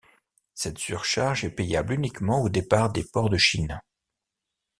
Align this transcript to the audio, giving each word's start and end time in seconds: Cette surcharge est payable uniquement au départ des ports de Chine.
Cette 0.55 0.79
surcharge 0.79 1.43
est 1.43 1.51
payable 1.51 1.93
uniquement 1.93 2.41
au 2.41 2.49
départ 2.49 2.91
des 2.91 3.03
ports 3.03 3.29
de 3.29 3.37
Chine. 3.37 3.79